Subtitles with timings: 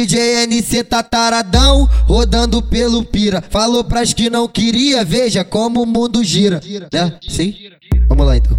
[0.00, 3.44] DJ NC tá taradão, rodando pelo pira.
[3.50, 6.58] Falou pras que não queria, veja como o mundo gira.
[6.90, 7.18] Né?
[7.28, 7.54] Sim?
[8.08, 8.58] Vamos lá então.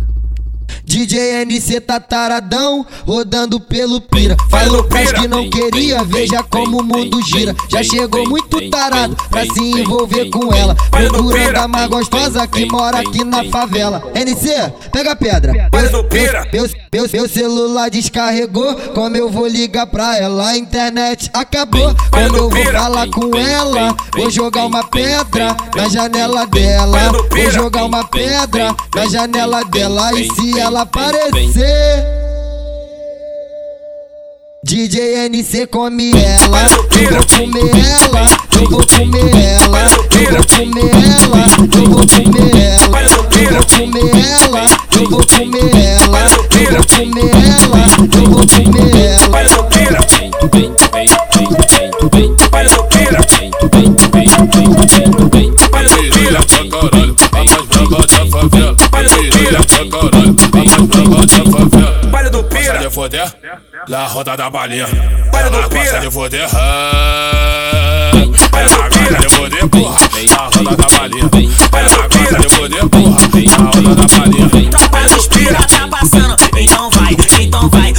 [0.92, 4.36] DJ NC tá taradão, rodando pelo pira.
[4.50, 7.56] Falou pras que não queria, veja como o mundo gira.
[7.70, 10.76] Já chegou muito tarado pra se envolver com ela.
[10.92, 14.04] Procurando a mais gostosa que mora aqui na favela.
[14.14, 15.54] NC, pega a pedra.
[15.54, 16.04] Meu,
[16.52, 20.50] meu, meu, meu celular descarregou, como eu vou ligar pra ela?
[20.50, 21.96] A internet acabou.
[22.12, 27.00] Quando eu vou falar com ela, vou jogar uma pedra na janela dela.
[27.30, 30.20] Vou jogar uma pedra na janela dela.
[30.20, 32.06] E se ela aparecer.
[34.64, 36.66] DJ NC come ela,
[37.00, 39.82] eu vou comer ela, eu vou comer ela,
[40.18, 40.90] eu vou comer
[41.22, 41.42] ela,
[41.76, 46.22] eu vou comer ela, eu vou comer ela, eu vou comer ela,
[46.52, 47.71] eu vou comer ela,
[60.10, 62.02] pra favela.
[62.12, 63.34] Baile do pira, de foder,
[63.88, 64.88] la roda da balinha.
[65.32, 66.50] Baile do pira, de foder,
[68.52, 69.98] Baile do pira, de foder, porra,
[70.30, 71.30] la roda da balinha.
[71.72, 74.50] Baile do pira, de foder, porra, la roda da balinha.
[74.72, 77.94] Tropa dos pira tá passando, então vai, então vai.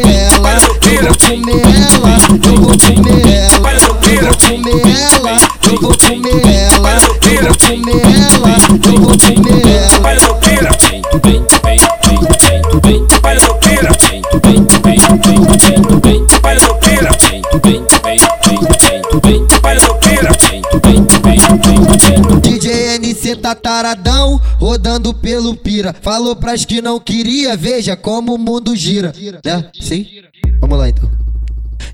[0.00, 1.62] Ela, eu vou comer
[1.92, 2.12] ela,
[2.46, 5.34] eu vou comer ela, eu vou comer ela,
[5.66, 8.00] eu vou comer ela, eu vou comer
[8.32, 8.52] ela,
[8.86, 10.11] eu vou comer ela.
[23.36, 25.94] Tá taradão, rodando pelo pira.
[26.00, 29.12] Falou pras que não queria, veja como o mundo gira.
[29.44, 29.70] Né?
[29.80, 30.06] Sim?
[30.60, 31.10] Vamos lá então.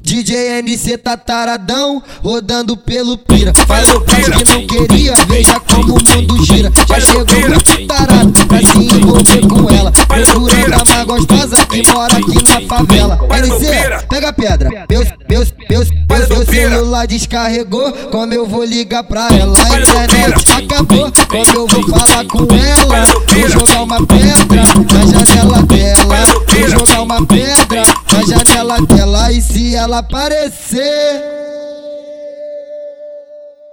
[0.01, 3.53] DJ NC tá taradão, rodando pelo pira.
[3.55, 6.73] Falou pras que não queria, veja como o mundo gira.
[6.89, 9.93] Já chegou muito tarado pra se envolver com ela.
[9.93, 13.19] Procurando a mais gostosa que mora aqui na favela.
[13.39, 14.87] NC, pega a pedra.
[14.89, 15.47] Meu, meu,
[15.85, 19.59] meu, meu, meu celular descarregou, como eu vou ligar pra ela?
[19.59, 23.05] A internet acabou, como eu vou falar com ela?
[23.29, 24.63] Vou jogar uma pedra
[24.93, 26.17] na janela dela.
[26.59, 29.33] Vou jogar uma pedra na janela dela.
[29.33, 31.39] E se ela aparecer?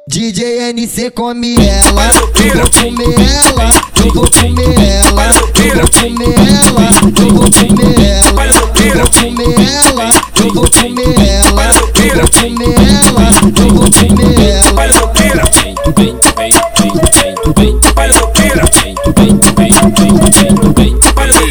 [0.08, 3.16] DJ NC come ela, eu vou comer
[3.48, 5.26] ela, eu vou comer ela,
[5.58, 6.86] eu vou comer ela,
[7.20, 8.46] eu vou comer ela,
[8.86, 9.95] eu vou comer ela,
[10.56, 13.24] vou comer ela, eu vou comer ela,
[13.60, 14.86] eu vou comer ela.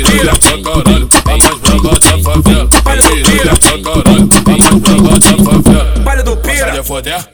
[0.05, 2.69] Piranha pra caralho, a mais brava da favela.
[2.69, 5.85] Piranha pra caralho, a mais brava da favela.
[6.05, 6.55] Baile do Pira.
[6.55, 7.29] Passa de foder,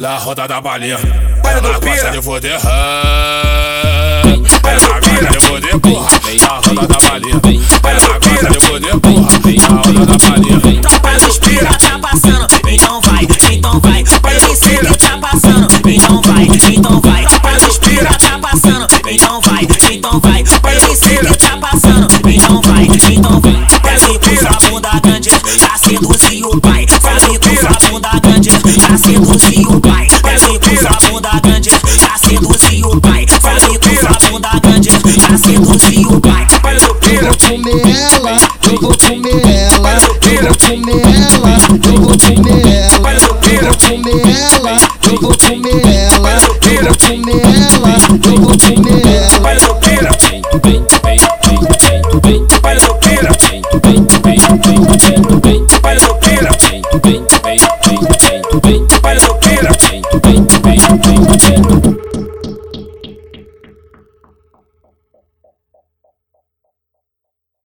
[0.00, 0.98] lá roda da balinha.
[1.42, 1.96] Baile do Pira.
[1.96, 4.22] Passa de foder, ah.
[4.62, 5.26] Baile do Pira.
[5.26, 6.10] Passa de foder, porra,
[6.40, 7.40] na roda da balinha.
[7.82, 8.21] Baile do Pira.
[25.42, 26.86] Pra seduzir o pai.
[26.86, 30.08] Desce com sua bunda grande, pra seduzir o pai.
[30.22, 33.26] Desce com sua bunda grande, pra seduzir o pai.
[33.26, 36.46] Desce com sua bunda grande, pra seduzir o pai.
[36.64, 37.82] Eu vou comer
[38.12, 39.92] ela, eu vou comer ela,
[40.24, 41.52] eu vou comer ela,
[41.84, 43.12] eu vou comer ela,
[43.52, 46.32] eu vou comer ela, eu vou comer ela,
[46.70, 47.42] eu vou comer
[47.82, 47.90] ela,
[48.24, 49.52] eu vou comer ela.